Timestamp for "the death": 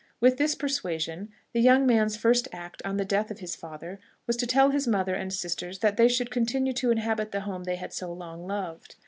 2.97-3.29